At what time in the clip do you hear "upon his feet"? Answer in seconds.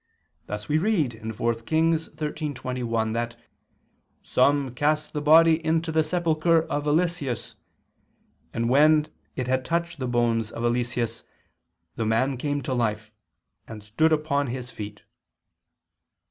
14.11-15.01